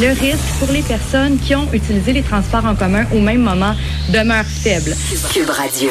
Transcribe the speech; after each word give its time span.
Le 0.00 0.08
risque 0.18 0.38
pour 0.58 0.72
les 0.72 0.80
personnes 0.80 1.38
qui 1.38 1.54
ont 1.54 1.70
utilisé 1.74 2.14
les 2.14 2.22
transports 2.22 2.64
en 2.64 2.74
commun 2.74 3.04
au 3.12 3.20
même 3.20 3.42
moment 3.42 3.74
demeure 4.08 4.46
faible. 4.46 4.96
Cube 5.30 5.50
Radio. 5.50 5.90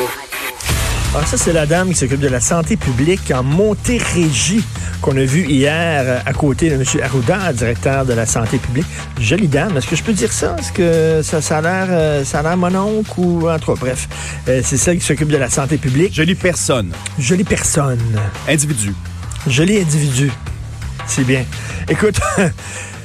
Ah, 1.14 1.24
ça, 1.28 1.38
c'est 1.38 1.54
la 1.54 1.68
dame 1.68 1.90
qui 1.90 1.96
s'occupe 1.96 2.20
de 2.20 2.28
la 2.28 2.40
santé 2.40 2.76
publique 2.76 3.32
en 3.32 3.44
Montérégie 3.44 4.64
qu'on 5.02 5.16
a 5.16 5.24
vu 5.24 5.46
hier 5.46 6.24
à 6.26 6.34
côté 6.34 6.72
de 6.72 6.76
M. 6.76 6.84
Arruda, 7.04 7.54
directeur 7.54 8.04
de 8.04 8.14
la 8.14 8.26
santé 8.26 8.58
publique. 8.58 8.88
Jolie 9.20 9.48
dame. 9.48 9.78
Est-ce 9.78 9.86
que 9.86 9.96
je 9.96 10.04
peux 10.04 10.14
dire 10.14 10.32
ça? 10.32 10.56
Est-ce 10.58 10.72
que 10.72 11.22
ça, 11.22 11.40
ça 11.40 11.60
a 11.60 11.62
l'air 11.62 11.88
euh, 11.90 12.26
ça 12.26 12.40
a 12.40 12.44
l'air 12.44 12.58
mon 12.58 12.74
oncle 12.74 13.12
ou 13.18 13.48
entre 13.48 13.70
autres? 13.70 13.82
Bref, 13.82 14.10
euh, 14.48 14.62
c'est 14.64 14.78
celle 14.78 14.98
qui 14.98 15.06
s'occupe 15.06 15.30
de 15.30 15.38
la 15.38 15.52
santé 15.52 15.78
publique. 15.78 16.16
Jolie 16.16 16.34
personne. 16.34 16.92
Jolie 17.20 17.44
personne. 17.44 18.00
Individu. 18.48 18.96
Joli 19.46 19.78
individu. 19.78 20.32
C'est 21.06 21.24
bien. 21.24 21.44
Écoute, 21.88 22.20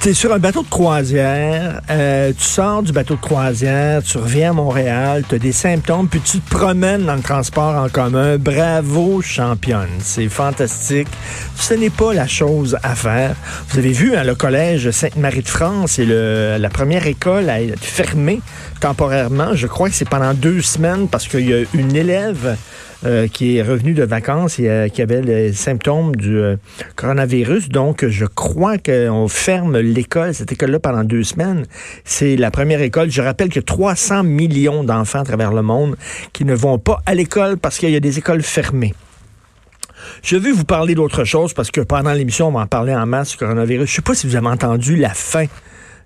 tu 0.00 0.08
es 0.08 0.14
sur 0.14 0.32
un 0.32 0.38
bateau 0.38 0.62
de 0.62 0.68
croisière, 0.68 1.80
euh, 1.90 2.32
tu 2.36 2.44
sors 2.44 2.82
du 2.82 2.92
bateau 2.92 3.14
de 3.14 3.20
croisière, 3.20 4.02
tu 4.02 4.18
reviens 4.18 4.50
à 4.50 4.52
Montréal, 4.52 5.24
tu 5.28 5.34
as 5.34 5.38
des 5.38 5.52
symptômes, 5.52 6.08
puis 6.08 6.20
tu 6.20 6.40
te 6.40 6.50
promènes 6.50 7.04
dans 7.06 7.14
le 7.14 7.22
transport 7.22 7.74
en 7.74 7.88
commun. 7.88 8.38
Bravo, 8.38 9.20
championne. 9.20 9.88
C'est 10.00 10.28
fantastique. 10.28 11.08
Ce 11.56 11.74
n'est 11.74 11.90
pas 11.90 12.14
la 12.14 12.26
chose 12.26 12.76
à 12.82 12.94
faire. 12.94 13.34
Vous 13.68 13.78
avez 13.78 13.92
vu, 13.92 14.16
hein, 14.16 14.24
le 14.24 14.34
collège 14.34 14.90
Sainte-Marie-de-France, 14.90 15.92
c'est 15.92 16.06
la 16.06 16.68
première 16.70 17.06
école 17.06 17.50
à 17.50 17.60
être 17.60 17.84
fermée 17.84 18.40
temporairement. 18.80 19.54
Je 19.54 19.66
crois 19.66 19.88
que 19.88 19.94
c'est 19.94 20.08
pendant 20.08 20.34
deux 20.34 20.60
semaines 20.60 21.08
parce 21.08 21.28
qu'il 21.28 21.48
y 21.48 21.54
a 21.54 21.64
une 21.74 21.94
élève 21.94 22.56
euh, 23.04 23.28
qui 23.28 23.56
est 23.56 23.62
revenu 23.62 23.92
de 23.92 24.02
vacances 24.02 24.58
et 24.58 24.68
euh, 24.68 24.88
qui 24.88 25.02
avait 25.02 25.20
les 25.20 25.52
symptômes 25.52 26.16
du 26.16 26.38
euh, 26.38 26.56
coronavirus. 26.96 27.68
Donc, 27.68 28.06
je 28.06 28.24
crois 28.24 28.78
qu'on 28.78 29.28
ferme 29.28 29.78
l'école, 29.78 30.34
cette 30.34 30.52
école-là, 30.52 30.78
pendant 30.78 31.04
deux 31.04 31.22
semaines. 31.22 31.66
C'est 32.04 32.36
la 32.36 32.50
première 32.50 32.80
école. 32.80 33.10
Je 33.10 33.20
rappelle 33.20 33.50
que 33.50 33.60
300 33.60 34.22
millions 34.22 34.82
d'enfants 34.82 35.20
à 35.20 35.24
travers 35.24 35.52
le 35.52 35.62
monde 35.62 35.96
qui 36.32 36.44
ne 36.44 36.54
vont 36.54 36.78
pas 36.78 37.00
à 37.06 37.14
l'école 37.14 37.58
parce 37.58 37.78
qu'il 37.78 37.90
y 37.90 37.96
a 37.96 38.00
des 38.00 38.18
écoles 38.18 38.42
fermées. 38.42 38.94
Je 40.22 40.36
veux 40.36 40.52
vous 40.52 40.64
parler 40.64 40.94
d'autre 40.94 41.24
chose 41.24 41.52
parce 41.52 41.70
que 41.70 41.80
pendant 41.80 42.12
l'émission, 42.12 42.48
on 42.48 42.52
va 42.52 42.60
en 42.60 42.66
parler 42.66 42.94
en 42.94 43.06
masse 43.06 43.32
du 43.32 43.36
coronavirus. 43.36 43.86
Je 43.86 43.92
ne 43.92 43.96
sais 43.96 44.02
pas 44.02 44.14
si 44.14 44.26
vous 44.26 44.36
avez 44.36 44.48
entendu 44.48 44.96
la 44.96 45.10
fin 45.10 45.46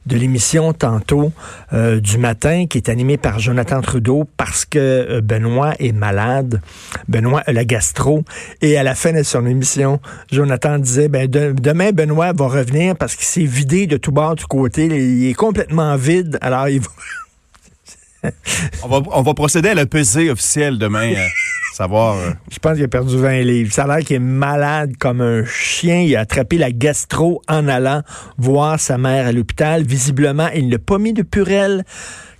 de 0.06 0.16
l'émission 0.16 0.72
tantôt 0.72 1.32
euh, 1.72 2.00
du 2.00 2.18
matin 2.18 2.66
qui 2.66 2.78
est 2.78 2.88
animée 2.88 3.16
par 3.16 3.38
Jonathan 3.38 3.80
Trudeau 3.80 4.26
parce 4.36 4.64
que 4.64 4.78
euh, 4.78 5.20
Benoît 5.20 5.74
est 5.78 5.92
malade. 5.92 6.62
Benoît 7.08 7.42
a 7.46 7.52
la 7.52 7.64
gastro. 7.64 8.24
Et 8.62 8.78
à 8.78 8.82
la 8.82 8.94
fin 8.94 9.12
de 9.12 9.22
son 9.22 9.46
émission, 9.46 10.00
Jonathan 10.32 10.78
disait, 10.78 11.08
ben, 11.08 11.28
demain, 11.28 11.92
Benoît 11.92 12.32
va 12.32 12.46
revenir 12.46 12.96
parce 12.96 13.14
qu'il 13.14 13.26
s'est 13.26 13.44
vidé 13.44 13.86
de 13.86 13.96
tout 13.96 14.12
bord, 14.12 14.36
du 14.36 14.46
côté. 14.46 14.86
Il 14.86 15.28
est 15.28 15.34
complètement 15.34 15.96
vide. 15.96 16.38
Alors, 16.40 16.68
il 16.68 16.80
va... 16.80 18.30
on, 18.82 18.88
va, 18.88 19.02
on 19.12 19.22
va 19.22 19.34
procéder 19.34 19.70
à 19.70 19.74
la 19.74 19.86
pesée 19.86 20.30
officielle 20.30 20.78
demain. 20.78 21.12
Euh. 21.82 22.32
Je 22.50 22.58
pense 22.58 22.74
qu'il 22.74 22.84
a 22.84 22.88
perdu 22.88 23.16
20 23.16 23.40
livres. 23.40 23.72
Ça 23.72 23.84
a 23.84 23.86
l'air 23.86 24.04
qu'il 24.04 24.16
est 24.16 24.18
malade 24.18 24.92
comme 24.98 25.20
un 25.20 25.44
chien. 25.44 26.00
Il 26.00 26.14
a 26.16 26.20
attrapé 26.20 26.58
la 26.58 26.72
gastro 26.72 27.42
en 27.48 27.68
allant 27.68 28.02
voir 28.38 28.78
sa 28.78 28.98
mère 28.98 29.26
à 29.26 29.32
l'hôpital. 29.32 29.82
Visiblement, 29.82 30.48
il 30.54 30.68
n'a 30.68 30.78
pas 30.78 30.98
mis 30.98 31.12
de 31.12 31.22
purelle. 31.22 31.84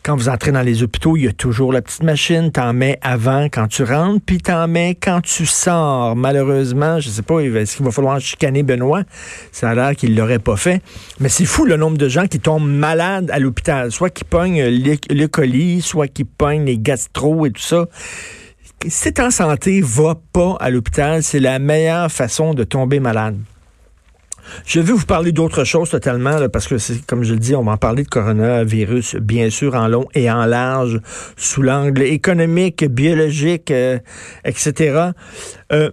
Quand 0.02 0.16
vous 0.16 0.30
entrez 0.30 0.50
dans 0.50 0.62
les 0.62 0.82
hôpitaux, 0.82 1.18
il 1.18 1.24
y 1.24 1.28
a 1.28 1.32
toujours 1.32 1.72
la 1.74 1.82
petite 1.82 2.02
machine. 2.02 2.50
T'en 2.50 2.72
mets 2.72 2.98
avant 3.02 3.44
quand 3.44 3.68
tu 3.68 3.82
rentres, 3.82 4.22
puis 4.24 4.38
t'en 4.38 4.66
mets 4.66 4.94
quand 4.94 5.20
tu 5.20 5.44
sors. 5.44 6.16
Malheureusement, 6.16 7.00
je 7.00 7.10
sais 7.10 7.22
pas, 7.22 7.40
est-ce 7.40 7.76
qu'il 7.76 7.84
va 7.84 7.92
falloir 7.92 8.18
chicaner 8.18 8.62
Benoît? 8.62 9.02
Ça 9.52 9.70
a 9.70 9.74
l'air 9.74 9.94
qu'il 9.94 10.16
l'aurait 10.16 10.38
pas 10.38 10.56
fait. 10.56 10.82
Mais 11.18 11.28
c'est 11.28 11.44
fou 11.44 11.66
le 11.66 11.76
nombre 11.76 11.98
de 11.98 12.08
gens 12.08 12.26
qui 12.26 12.40
tombent 12.40 12.68
malades 12.68 13.30
à 13.30 13.38
l'hôpital. 13.38 13.92
Soit 13.92 14.08
qui 14.08 14.24
pognent 14.24 14.64
le 14.64 15.26
colis, 15.26 15.82
soit 15.82 16.08
qui 16.08 16.24
pognent 16.24 16.64
les 16.64 16.78
gastro 16.78 17.44
et 17.44 17.50
tout 17.50 17.62
ça 17.62 17.86
si 18.88 19.12
t'es 19.12 19.22
en 19.22 19.30
santé, 19.30 19.80
va 19.82 20.18
pas 20.32 20.56
à 20.60 20.70
l'hôpital. 20.70 21.22
C'est 21.22 21.40
la 21.40 21.58
meilleure 21.58 22.10
façon 22.10 22.54
de 22.54 22.64
tomber 22.64 23.00
malade. 23.00 23.36
Je 24.66 24.80
veux 24.80 24.94
vous 24.94 25.06
parler 25.06 25.32
d'autre 25.32 25.64
chose 25.64 25.90
totalement, 25.90 26.48
parce 26.48 26.66
que 26.66 26.78
c'est, 26.78 27.04
comme 27.06 27.22
je 27.22 27.34
le 27.34 27.38
dis, 27.38 27.54
on 27.54 27.62
va 27.62 27.72
en 27.72 27.76
parler 27.76 28.02
de 28.02 28.08
coronavirus, 28.08 29.16
bien 29.16 29.50
sûr, 29.50 29.74
en 29.74 29.86
long 29.86 30.06
et 30.14 30.30
en 30.30 30.44
large, 30.46 31.00
sous 31.36 31.62
l'angle 31.62 32.02
économique, 32.02 32.84
biologique, 32.84 33.70
euh, 33.70 33.98
etc. 34.44 35.10
Euh, 35.72 35.90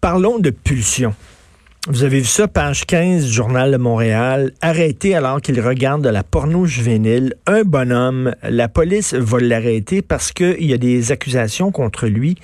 parlons 0.00 0.38
de 0.38 0.50
pulsion. 0.50 1.14
Vous 1.88 2.02
avez 2.02 2.18
vu 2.18 2.24
ça, 2.24 2.48
page 2.48 2.84
15 2.84 3.28
Journal 3.28 3.70
de 3.70 3.76
Montréal. 3.76 4.50
Arrêté 4.60 5.14
alors 5.14 5.40
qu'il 5.40 5.60
regarde 5.60 6.02
de 6.02 6.08
la 6.08 6.24
porno 6.24 6.66
juvénile. 6.66 7.34
Un 7.46 7.62
bonhomme, 7.62 8.34
la 8.42 8.66
police 8.66 9.14
va 9.14 9.38
l'arrêter 9.38 10.02
parce 10.02 10.32
qu'il 10.32 10.64
y 10.64 10.72
a 10.72 10.78
des 10.78 11.12
accusations 11.12 11.70
contre 11.70 12.08
lui 12.08 12.38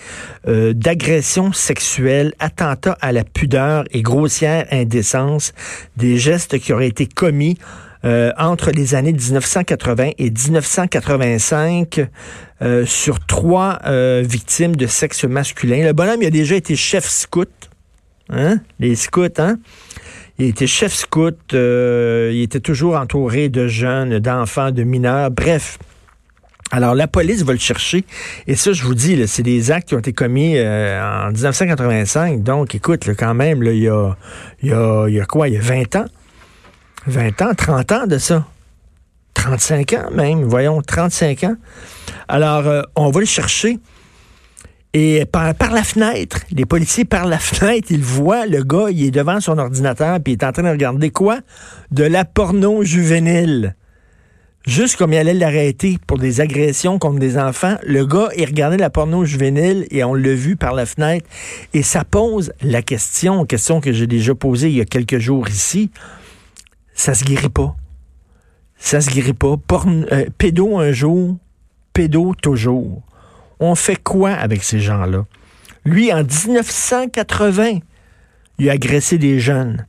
euh, 0.47 0.75
d'agression 0.75 1.53
sexuelle, 1.53 2.35
attentat 2.39 2.97
à 3.01 3.11
la 3.11 3.25
pudeur 3.25 3.83
et 3.91 4.03
grossière 4.03 4.65
indécence, 4.71 5.55
des 5.97 6.19
gestes 6.19 6.61
qui 6.61 6.73
auraient 6.73 6.87
été 6.87 7.07
commis 7.07 7.59
euh, 8.05 8.31
entre 8.39 8.71
les 8.71 8.95
années 8.95 9.13
1980 9.13 10.11
et 10.19 10.31
1985 10.31 12.07
euh, 12.63 12.87
sur 12.87 13.19
trois 13.19 13.81
victimes 14.23 14.77
de 14.77 14.87
sexe 14.87 15.25
masculin. 15.25 15.85
Le 15.85 15.93
bonhomme 15.93 16.23
il 16.23 16.29
a 16.29 16.31
déjà 16.31 16.55
été 16.55 16.77
chef 16.77 17.09
scout 17.09 17.72
Hein? 18.31 18.60
Les 18.78 18.94
scouts, 18.94 19.28
hein? 19.38 19.59
Il 20.38 20.47
était 20.47 20.66
chef 20.66 20.94
scout, 20.94 21.37
euh, 21.53 22.31
il 22.33 22.43
était 22.43 22.60
toujours 22.60 22.97
entouré 22.97 23.49
de 23.49 23.69
jeunes, 23.69 24.19
d'enfants, 24.19 24.71
de 24.71 24.83
mineurs, 24.83 25.31
bref. 25.31 25.78
Alors, 26.71 26.94
la 26.94 27.06
police 27.06 27.43
va 27.43 27.53
le 27.53 27.59
chercher. 27.59 28.05
Et 28.47 28.56
ça, 28.56 28.72
je 28.72 28.82
vous 28.82 28.94
dis, 28.94 29.28
c'est 29.28 29.43
des 29.43 29.71
actes 29.71 29.88
qui 29.88 29.94
ont 29.94 29.99
été 29.99 30.15
commis 30.15 30.56
euh, 30.56 31.27
en 31.27 31.31
1985. 31.31 32.43
Donc, 32.43 32.75
écoute, 32.75 33.11
quand 33.16 33.34
même, 33.34 33.62
il, 33.62 33.82
y 33.82 33.88
a, 33.88 34.16
quoi? 35.28 35.49
Il 35.49 35.55
y 35.55 35.59
a 35.59 35.61
20 35.61 35.97
ans? 35.97 36.06
20 37.06 37.43
ans, 37.43 37.55
30 37.55 37.93
ans 37.93 38.06
de 38.06 38.16
ça? 38.16 38.47
35 39.34 39.93
ans 39.94 40.11
même, 40.15 40.44
voyons, 40.44 40.81
35 40.81 41.44
ans. 41.44 41.56
Alors, 42.28 42.66
euh, 42.66 42.82
on 42.97 43.11
va 43.11 43.21
le 43.21 43.27
chercher. 43.27 43.78
Et 44.95 45.25
par, 45.25 45.55
la 45.73 45.83
fenêtre, 45.85 46.41
les 46.51 46.67
policiers 46.67 47.07
par 47.07 47.27
la 47.27 47.39
fenêtre, 47.39 47.89
ils 47.91 48.03
voient 48.03 48.47
le 48.47 48.63
gars, 48.63 48.91
il 48.91 49.07
est 49.07 49.11
devant 49.11 49.41
son 49.41 49.59
ordinateur, 49.59 50.21
puis 50.21 50.35
il 50.35 50.37
est 50.37 50.45
en 50.45 50.53
train 50.53 50.63
de 50.63 50.69
regarder 50.69 51.11
quoi? 51.11 51.41
De 51.91 52.05
la 52.05 52.25
porno 52.25 52.83
juvénile. 52.83 53.75
Juste 54.67 54.97
comme 54.97 55.13
il 55.13 55.17
allait 55.17 55.35
l'arrêter 55.35 55.99
pour 56.07 56.19
des 56.19 56.41
agressions 56.41 56.99
contre 56.99 57.19
des 57.19 57.37
enfants, 57.37 57.77
le 57.83 58.07
gars, 58.07 58.29
il 58.37 58.45
regardait 58.45 58.77
la 58.77 58.91
porno 58.91 59.25
juvénile 59.25 59.87
et 59.91 60.05
on 60.05 60.15
l'a 60.15 60.35
vu 60.35 60.57
par 60.57 60.75
la 60.75 60.87
fenêtre. 60.87 61.27
Et 61.75 61.83
ça 61.83 62.05
pose 62.05 62.53
la 62.61 62.81
question, 62.81 63.45
question 63.45 63.81
que 63.81 63.93
j'ai 63.93 64.07
déjà 64.07 64.35
posée 64.37 64.69
il 64.69 64.77
y 64.77 64.81
a 64.81 64.85
quelques 64.85 65.19
jours 65.19 65.49
ici. 65.49 65.91
Ça 66.95 67.15
se 67.15 67.25
guérit 67.25 67.49
pas. 67.49 67.75
Ça 68.79 69.00
se 69.00 69.11
guérit 69.11 69.33
pas. 69.33 69.56
Porn, 69.56 70.06
euh, 70.12 70.27
pédo 70.38 70.79
un 70.79 70.93
jour, 70.93 71.37
pédo 71.93 72.33
toujours. 72.41 73.03
On 73.64 73.76
fait 73.76 73.94
quoi 73.94 74.32
avec 74.32 74.64
ces 74.64 74.81
gens-là? 74.81 75.25
Lui, 75.85 76.12
en 76.12 76.25
1980, 76.25 77.79
il 78.59 78.69
a 78.69 78.73
agressé 78.73 79.19
des 79.19 79.38
jeunes. 79.38 79.87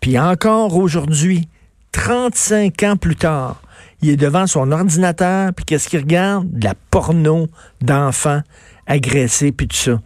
Puis 0.00 0.18
encore 0.18 0.74
aujourd'hui, 0.78 1.46
35 1.92 2.82
ans 2.84 2.96
plus 2.96 3.16
tard, 3.16 3.60
il 4.00 4.08
est 4.08 4.16
devant 4.16 4.46
son 4.46 4.72
ordinateur, 4.72 5.52
puis 5.52 5.66
qu'est-ce 5.66 5.90
qu'il 5.90 6.00
regarde? 6.00 6.50
De 6.52 6.64
la 6.64 6.74
porno 6.90 7.48
d'enfants 7.82 8.40
agressés, 8.86 9.52
puis 9.52 9.68
tout 9.68 9.76
ça. 9.76 10.00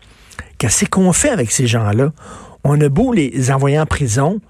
Qu'est-ce 0.58 0.87
qu'on 0.87 1.12
fait 1.12 1.31
avec 1.31 1.53
ces 1.53 1.69
gens-là? 1.69 2.12
On 2.64 2.81
a 2.81 2.88
beau 2.88 3.12
les 3.12 3.53
envoyer 3.53 3.79
en 3.79 3.87
prison, 3.87 4.41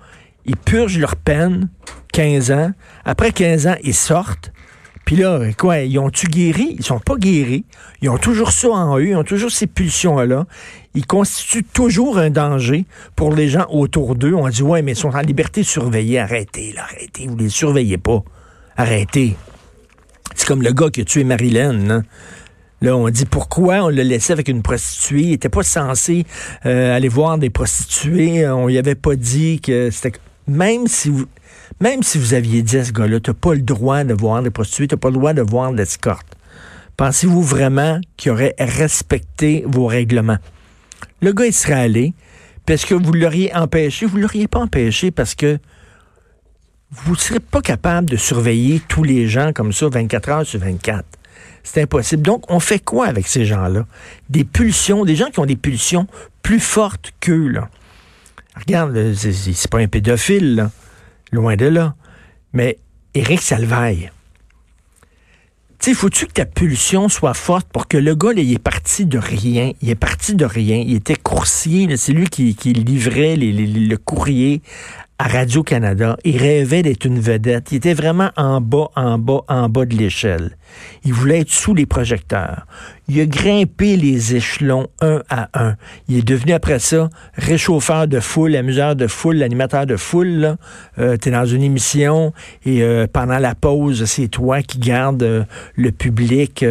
ils 0.47 0.57
purgent 0.57 0.99
leur 0.99 1.17
peine, 1.17 1.69
15 2.15 2.51
ans. 2.53 2.71
Après 3.05 3.33
15 3.33 3.67
ans, 3.67 3.77
ils 3.83 3.93
sortent. 3.93 4.51
Puis 5.07 5.15
là, 5.15 5.41
quoi, 5.57 5.79
ils 5.79 6.01
ont-tu 6.01 6.27
guéri? 6.27 6.75
Ils 6.81 6.85
sont 6.85 6.99
pas 6.99 7.15
guéris. 7.17 7.65
Ils 8.03 8.11
ont 8.11 8.19
toujours 8.19 8.51
ça 8.51 8.69
en 8.71 8.99
eux, 8.99 9.07
ils 9.11 9.17
ont 9.17 9.23
toujours 9.23 9.53
ces 9.53 9.69
pulsions-là. 9.69 10.47
Ils 10.95 11.07
constituent 11.07 11.63
toujours 11.63 12.19
un 12.19 12.31
danger 12.31 12.87
pour 13.15 13.33
les 13.33 13.49
gens 13.49 13.67
autour 13.71 14.17
d'eux. 14.17 14.35
On 14.35 14.49
dit, 14.49 14.65
ouais, 14.65 14.83
mais 14.83 14.93
ils 14.93 14.97
sont 14.97 15.15
en 15.15 15.21
liberté 15.21 15.63
surveillée. 15.63 16.19
Arrêtez, 16.19 16.73
là, 16.73 16.83
arrêtez, 16.83 17.29
vous 17.29 17.37
les 17.37 17.49
surveillez 17.49 17.99
pas. 17.99 18.25
Arrêtez. 18.77 19.37
C'est 20.35 20.49
comme 20.49 20.63
le 20.63 20.73
gars 20.73 20.91
qui 20.91 21.03
a 21.03 21.05
tué 21.05 21.23
Marilyn. 21.23 21.89
Hein? 21.89 22.03
Là, 22.81 22.97
on 22.97 23.09
dit 23.09 23.27
pourquoi 23.27 23.85
on 23.85 23.89
l'a 23.89 24.03
laissé 24.03 24.33
avec 24.33 24.49
une 24.49 24.63
prostituée? 24.63 25.23
Il 25.23 25.31
n'était 25.31 25.49
pas 25.49 25.63
censé 25.63 26.27
euh, 26.67 26.97
aller 26.97 27.09
voir 27.09 27.39
des 27.39 27.49
prostituées. 27.49 28.47
On 28.49 28.67
lui 28.67 28.77
avait 28.77 28.97
pas 28.97 29.15
dit 29.15 29.61
que 29.61 29.91
c'était. 29.93 30.19
Même 30.49 30.87
si 30.87 31.11
vous, 31.11 31.27
même 31.81 32.03
si 32.03 32.19
vous 32.19 32.35
aviez 32.35 32.63
dit 32.63 32.79
à 32.79 32.85
ce 32.85 32.93
gars-là, 32.93 33.21
tu 33.21 33.31
n'as 33.31 33.35
pas 33.35 33.55
le 33.55 33.63
droit 33.63 34.05
de 34.05 34.15
voir 34.15 34.43
des 34.43 34.51
prostituées, 34.51 34.89
tu 34.89 34.95
n'as 34.95 35.01
pas 35.01 35.09
le 35.09 35.15
droit 35.15 35.33
de 35.33 35.43
voir 35.43 35.73
l'escorte. 35.73 36.27
Pensez-vous 36.97 37.43
vraiment 37.43 38.01
qu'il 38.17 38.33
aurait 38.33 38.55
respecté 38.59 39.65
vos 39.67 39.87
règlements? 39.87 40.39
Le 41.21 41.33
gars, 41.33 41.47
il 41.47 41.53
serait 41.53 41.75
allé, 41.75 42.15
parce 42.65 42.85
que 42.85 42.95
vous 42.95 43.13
l'auriez 43.13 43.55
empêché? 43.55 44.07
Vous 44.07 44.17
l'auriez 44.17 44.49
pas 44.49 44.61
empêché 44.61 45.11
parce 45.11 45.35
que 45.35 45.59
vous 46.91 47.13
ne 47.13 47.19
serez 47.19 47.41
pas 47.41 47.61
capable 47.61 48.09
de 48.09 48.17
surveiller 48.17 48.81
tous 48.89 49.03
les 49.03 49.29
gens 49.29 49.53
comme 49.53 49.73
ça 49.73 49.89
24 49.89 50.29
heures 50.29 50.47
sur 50.47 50.61
24. 50.61 51.05
C'est 51.65 51.83
impossible. 51.83 52.23
Donc, 52.23 52.51
on 52.51 52.61
fait 52.61 52.79
quoi 52.79 53.07
avec 53.07 53.27
ces 53.27 53.45
gens-là? 53.45 53.87
Des 54.31 54.45
pulsions, 54.45 55.05
des 55.05 55.17
gens 55.17 55.31
qui 55.31 55.41
ont 55.41 55.47
des 55.47 55.57
pulsions 55.57 56.07
plus 56.43 56.61
fortes 56.61 57.13
qu'eux, 57.21 57.49
là. 57.49 57.69
Regarde, 58.57 59.15
c'est 59.15 59.71
pas 59.71 59.79
un 59.79 59.89
pédophile. 59.89 60.71
Loin 61.33 61.57
de 61.57 61.67
là. 61.67 61.95
Mais 62.53 62.79
Éric 63.15 63.43
Salvaille, 63.43 64.11
tu 65.79 65.91
sais, 65.91 65.95
faut-tu 65.95 66.27
que 66.27 66.33
ta 66.33 66.47
pulsion 66.47 67.09
soit 67.09 67.35
forte 67.35 67.69
pour 67.69 67.87
que 67.87 67.99
le 67.99 68.15
gars, 68.15 68.33
il 68.35 68.53
est 68.53 68.59
parti 68.59 69.05
de 69.05 69.19
rien? 69.19 69.73
Il 69.83 69.91
est 69.91 69.95
parti 69.95 70.35
de 70.35 70.45
rien. 70.45 70.77
Il 70.77 70.95
était 70.95 71.17
coursier. 71.17 71.95
C'est 71.97 72.13
lui 72.13 72.27
qui, 72.29 72.55
livrait 72.73 73.37
le 73.37 73.97
courrier 73.97 74.63
à 75.19 75.29
Radio-Canada. 75.29 76.17
Il 76.25 76.37
rêvait 76.37 76.83
d'être 76.83 77.05
une 77.05 77.21
vedette. 77.21 77.73
Il 77.73 77.77
était 77.77 77.95
vraiment 77.95 78.31
en 78.37 78.61
bas, 78.61 78.89
en 78.97 79.19
bas, 79.19 79.43
en 79.49 79.69
bas 79.69 79.87
de 79.87 79.97
l'échelle. 79.97 80.57
Il 81.05 81.13
voulait 81.13 81.41
être 81.41 81.51
sous 81.51 81.75
les 81.75 81.87
projecteurs. 81.87 82.67
Il 83.09 83.21
a 83.21 83.27
grimpé 83.27 83.97
les 83.97 84.35
échelons 84.35 84.89
un 85.01 85.23
à 85.31 85.49
un. 85.55 85.77
Il 86.09 86.19
est 86.19 86.27
devenu 86.27 86.53
après 86.53 86.81
ça 86.81 87.09
réchauffeur 87.35 88.09
de 88.09 88.19
foule, 88.19 88.57
amuseur 88.57 88.97
de 88.97 89.07
foule, 89.07 89.43
animateur 89.43 89.87
de 89.87 89.97
foule. 89.97 90.57
Euh, 90.99 91.17
tu 91.17 91.29
es 91.29 91.33
dans 91.33 91.47
une 91.47 91.63
émission 91.63 92.33
et 92.65 92.83
euh, 92.83 93.07
pendant 93.11 93.39
la 93.39 93.55
pause, 93.55 94.05
c'est 94.07 94.29
toi 94.29 94.63
qui 94.63 94.79
gardes 94.79 95.23
euh, 95.23 95.45
le 95.77 95.93
public 95.93 96.65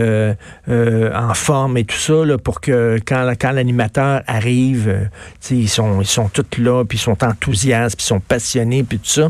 en 0.68 1.34
forme 1.34 1.78
et 1.78 1.86
tout 1.86 1.96
ça 1.96 2.14
pour 2.44 2.60
que 2.60 3.00
quand, 3.06 3.32
quand 3.40 3.52
l'animateur 3.52 4.22
arrive, 4.28 5.10
ils 5.50 5.70
sont, 5.70 6.02
ils 6.02 6.30
tous 6.32 6.62
là, 6.62 6.84
puis 6.84 6.98
ils 6.98 7.02
sont 7.02 7.24
enthousiastes, 7.24 7.98
puis 7.98 8.04
ils 8.04 8.08
sont 8.08 8.20
puis 8.84 9.00
tout 9.00 9.10
ça. 9.10 9.30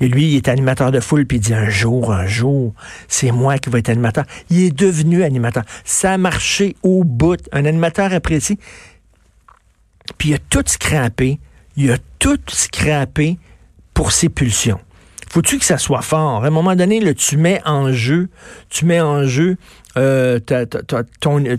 Et 0.00 0.08
lui, 0.08 0.32
il 0.32 0.36
est 0.36 0.48
animateur 0.48 0.90
de 0.90 1.00
foule, 1.00 1.26
puis 1.26 1.38
il 1.38 1.40
dit 1.40 1.54
un 1.54 1.68
jour, 1.68 2.12
un 2.12 2.26
jour, 2.26 2.74
c'est 3.08 3.30
moi 3.30 3.58
qui 3.58 3.70
vais 3.70 3.78
être 3.78 3.88
animateur. 3.88 4.24
Il 4.50 4.60
est 4.60 4.76
devenu 4.76 5.22
animateur. 5.22 5.64
Ça 5.84 6.12
a 6.12 6.18
marché 6.18 6.76
au 6.82 7.04
bout. 7.04 7.40
Un 7.52 7.64
animateur 7.64 8.12
apprécié. 8.12 8.58
Puis 10.18 10.30
il 10.30 10.34
a 10.34 10.38
tout 10.38 10.64
scrappé. 10.66 11.38
Il 11.76 11.90
a 11.90 11.98
tout 12.18 12.38
scrappé 12.48 13.38
pour 13.92 14.12
ses 14.12 14.28
pulsions. 14.28 14.80
Faut-tu 15.34 15.58
que 15.58 15.64
ça 15.64 15.78
soit 15.78 16.02
fort? 16.02 16.44
À 16.44 16.46
un 16.46 16.50
moment 16.50 16.76
donné, 16.76 17.00
là, 17.00 17.12
tu 17.12 17.36
mets 17.36 17.60
en 17.64 17.90
jeu, 17.90 18.28
tu 18.70 18.84
mets 18.84 19.00
en 19.00 19.26
jeu 19.26 19.56
euh, 19.96 20.38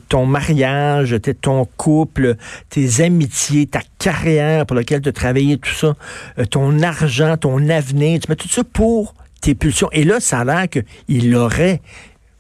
ton, 0.10 0.26
mariage, 0.26 1.18
ton 1.42 1.66
couple, 1.76 2.38
tes 2.70 3.04
amitiés, 3.04 3.68
ta 3.68 3.82
carrière 4.00 4.66
pour 4.66 4.78
laquelle 4.78 5.02
tu 5.02 5.10
as 5.10 5.12
travaillé, 5.12 5.58
tout 5.58 5.74
ça, 5.74 5.98
euh, 6.40 6.46
ton 6.46 6.82
argent, 6.84 7.36
ton 7.36 7.68
avenir, 7.68 8.22
tu 8.22 8.30
mets 8.30 8.38
tout 8.38 8.48
ça 8.48 8.64
pour 8.64 9.14
tes 9.42 9.56
pulsions. 9.56 9.90
Et 9.92 10.06
là, 10.06 10.22
ça 10.22 10.40
a 10.40 10.46
l'air 10.46 10.70
qu'il 10.70 11.30
l'aurait, 11.30 11.82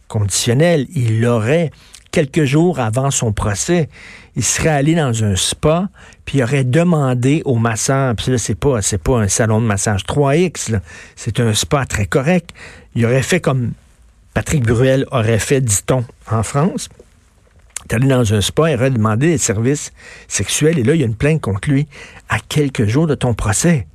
conditionnel, 0.07 0.87
il 0.95 1.19
l'aurait 1.19 1.69
quelques 2.15 2.45
jours 2.45 2.79
avant 2.79 3.11
son 3.11 3.33
procès, 3.33 3.89
il 4.37 4.43
serait 4.43 4.69
allé 4.69 4.95
dans 4.95 5.25
un 5.25 5.35
spa, 5.35 5.89
puis 6.23 6.37
il 6.37 6.43
aurait 6.43 6.63
demandé 6.63 7.41
au 7.43 7.55
masseur, 7.55 8.15
puis 8.15 8.31
là, 8.31 8.37
c'est 8.37 8.55
pas, 8.55 8.79
pas 9.03 9.17
un 9.19 9.27
salon 9.27 9.59
de 9.59 9.65
massage 9.65 10.03
3X, 10.05 10.79
c'est 11.17 11.41
un 11.41 11.53
spa 11.53 11.85
très 11.85 12.05
correct. 12.05 12.51
Il 12.95 13.05
aurait 13.05 13.21
fait 13.21 13.41
comme 13.41 13.73
Patrick 14.33 14.63
Bruel 14.63 15.05
aurait 15.11 15.39
fait, 15.39 15.59
dit-on, 15.59 16.05
en 16.31 16.41
France. 16.41 16.87
est 17.83 17.93
allé 17.93 18.07
dans 18.07 18.33
un 18.33 18.39
spa, 18.39 18.71
il 18.71 18.75
aurait 18.75 18.91
demandé 18.91 19.27
des 19.27 19.37
services 19.37 19.91
sexuels, 20.29 20.79
et 20.79 20.83
là, 20.83 20.95
il 20.95 21.01
y 21.01 21.03
a 21.03 21.07
une 21.07 21.15
plainte 21.15 21.41
contre 21.41 21.69
lui 21.69 21.85
à 22.29 22.39
quelques 22.39 22.85
jours 22.85 23.07
de 23.07 23.15
ton 23.15 23.33
procès. 23.33 23.87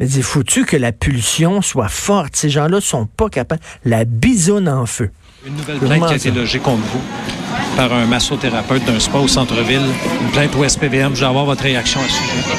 Il 0.00 0.22
faut-tu 0.24 0.64
que 0.64 0.76
la 0.76 0.90
pulsion 0.90 1.62
soit 1.62 1.88
forte? 1.88 2.34
Ces 2.34 2.50
gens-là 2.50 2.80
sont 2.80 3.06
pas 3.06 3.28
capables. 3.28 3.62
La 3.84 4.04
bisoune 4.04 4.68
en 4.68 4.84
feu. 4.84 5.12
Une 5.46 5.54
nouvelle 5.54 5.78
plainte 5.78 6.06
qui 6.08 6.12
a 6.12 6.16
été 6.16 6.30
logée 6.32 6.58
contre 6.58 6.82
vous 6.86 7.41
par 7.76 7.92
un 7.92 8.06
massothérapeute 8.06 8.84
d'un 8.84 8.98
spa 9.00 9.18
au 9.18 9.28
centre-ville. 9.28 9.82
Une 10.22 10.30
plainte 10.30 10.54
au 10.56 10.68
SPVM. 10.68 11.14
Je 11.14 11.20
vais 11.20 11.26
avoir 11.26 11.44
votre 11.44 11.62
réaction 11.62 12.00
à 12.00 12.04
ce 12.04 12.10
sujet. 12.10 12.56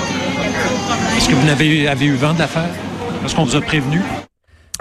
Est-ce 1.18 1.30
que 1.30 1.36
vous 1.36 1.50
avez, 1.50 1.88
avez 1.88 2.06
eu 2.06 2.16
vent 2.16 2.34
de 2.34 2.40
l'affaire? 2.40 2.70
Est-ce 3.26 3.36
qu'on 3.36 3.46
vous 3.46 3.56
a 3.56 3.62
prévenu? 3.62 4.02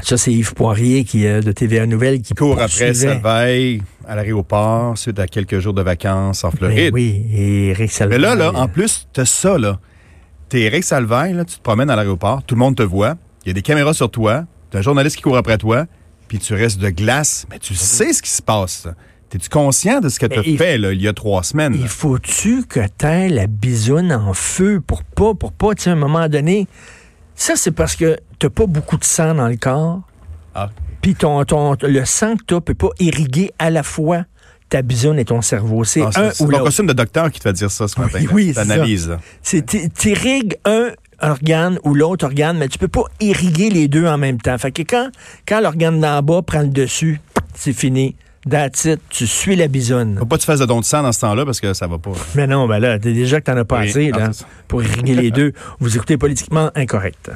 Ça, 0.03 0.17
c'est 0.17 0.33
Yves 0.33 0.55
Poirier 0.55 1.05
qui, 1.05 1.27
euh, 1.27 1.41
de 1.41 1.53
TVA 1.53 1.87
Nouvelle 1.87 2.23
qui 2.23 2.35
court 2.35 2.61
après 2.61 2.93
Salveille 2.95 3.83
à 4.09 4.17
l'aéroport 4.17 4.99
suite 4.99 5.19
à 5.21 5.29
quelques 5.29 5.61
jours 5.61 5.75
de 5.75 5.83
vacances 5.83 6.43
en 6.43 6.49
ben 6.49 6.57
Floride. 6.57 6.95
oui, 6.95 7.25
et 7.33 7.69
Eric 7.69 7.93
Salveille. 7.93 8.19
Mais 8.19 8.23
là, 8.27 8.35
là, 8.35 8.53
en 8.55 8.67
plus, 8.67 9.07
t'as 9.13 9.25
ça, 9.25 9.59
là. 9.59 9.79
T'es 10.49 10.63
Eric 10.63 10.83
Salveille, 10.83 11.35
là, 11.35 11.45
tu 11.45 11.57
te 11.57 11.63
promènes 11.63 11.89
à 11.89 11.95
l'aéroport, 11.97 12.43
tout 12.43 12.57
le 12.57 12.59
monde 12.59 12.75
te 12.75 12.83
voit, 12.83 13.15
il 13.45 13.49
y 13.49 13.51
a 13.51 13.55
des 13.55 13.63
caméras 13.63 13.95
sur 13.95 14.11
toi, 14.11 14.45
t'as 14.71 14.81
un 14.81 14.83
journaliste 14.83 15.17
qui 15.17 15.23
court 15.23 15.37
après 15.37 15.57
toi, 15.57 15.87
puis 16.27 16.39
tu 16.39 16.55
restes 16.55 16.79
de 16.81 16.91
glace, 16.91 17.47
mais 17.51 17.59
tu 17.61 17.75
sais 17.75 18.13
ce 18.13 18.21
qui 18.23 18.31
se 18.31 18.43
passe. 18.43 18.89
T'es-tu 19.33 19.49
conscient 19.49 20.01
de 20.01 20.11
ce 20.11 20.21
que 20.21 20.27
tu 20.27 20.39
as 20.39 20.59
fait 20.59 20.77
là, 20.77 20.93
il 20.93 21.01
y 21.01 21.09
a 21.09 21.15
trois 21.15 21.43
semaines? 21.43 21.75
Il 21.75 21.89
faut-tu 21.89 22.67
que 22.67 22.87
t'aies 22.87 23.31
la 23.31 23.47
bisoune 23.47 24.13
en 24.13 24.35
feu 24.35 24.83
pour 24.87 25.03
pas, 25.05 25.33
pour 25.33 25.53
pas, 25.53 25.75
tu 25.75 25.85
sais, 25.85 25.91
à 25.91 25.95
un 25.95 25.97
moment 25.97 26.29
donné... 26.29 26.69
Ça, 27.35 27.57
c'est 27.57 27.71
parce 27.71 27.97
que 27.97 28.19
t'as 28.39 28.51
pas 28.51 28.67
beaucoup 28.67 28.99
de 28.99 29.05
sang 29.05 29.35
dans 29.35 29.49
le 29.49 29.57
corps. 29.57 30.03
Ah. 30.55 30.69
Puis 31.01 31.15
ton, 31.15 31.43
ton, 31.47 31.79
le 31.81 32.05
sang 32.05 32.37
que 32.37 32.43
t'as 32.47 32.61
peut 32.61 32.75
pas 32.75 32.91
irriguer 33.01 33.53
à 33.59 33.71
la 33.71 33.83
fois 33.83 34.27
ta 34.69 34.83
bisoune 34.83 35.19
et 35.19 35.25
ton 35.25 35.41
cerveau. 35.41 35.83
C'est 35.85 36.03
ah, 36.03 36.11
un 36.15 36.29
ou 36.41 36.45
l'autre. 36.45 36.59
C'est 36.59 36.65
costume 36.65 36.87
de 36.89 36.93
docteur 36.93 37.31
qui 37.31 37.39
te 37.39 37.45
fait 37.45 37.55
dire 37.55 37.71
ça 37.71 37.89
ce 37.89 37.99
matin. 37.99 38.19
Oui, 38.33 38.53
oui 38.55 39.09
c'est 39.41 39.65
T'irrigues 39.95 40.59
un 40.67 40.91
organe 41.23 41.79
ou 41.85 41.95
l'autre 41.95 42.27
organe, 42.27 42.59
mais 42.59 42.69
tu 42.69 42.77
peux 42.77 42.87
pas 42.87 43.05
irriguer 43.19 43.71
les 43.71 43.89
deux 43.89 44.07
en 44.07 44.19
même 44.19 44.39
temps. 44.39 44.59
Fait 44.59 44.73
que 44.73 44.83
quand, 44.83 45.09
quand 45.49 45.63
l'organe 45.63 46.01
d'en 46.01 46.23
bas 46.23 46.43
prend 46.43 46.61
le 46.61 46.69
dessus, 46.69 47.19
c'est 47.55 47.73
fini. 47.73 48.15
That's 48.49 48.85
it. 48.87 49.01
Tu 49.09 49.27
suis 49.27 49.55
la 49.55 49.69
bisonne. 49.69 50.17
Faut 50.19 50.27
pas 50.27 50.37
que 50.37 50.41
tu 50.41 50.47
fasses 50.47 50.61
de 50.61 50.67
don 50.67 50.81
de 50.81 50.85
sang 50.85 51.03
dans 51.03 51.13
ce 51.13 51.21
temps-là 51.21 51.45
parce 51.45 51.61
que 51.61 51.73
ça 51.75 51.87
va 51.87 51.99
pas. 51.99 52.11
Mais 52.35 52.47
non, 52.47 52.67
ben 52.67 52.81
là, 52.81 52.99
déjà 52.99 53.41
que 53.41 53.47
t'en 53.47 53.57
as 53.57 53.65
pas 53.65 53.81
assez, 53.81 54.11
là, 54.11 54.31
pour 54.69 54.83
irriguer 54.83 55.15
les 55.15 55.31
deux. 55.33 55.53
Vous 55.79 55.97
écoutez 55.97 56.17
politiquement 56.17 56.71
incorrect. 56.75 57.31